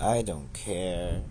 [0.00, 1.22] I don't care.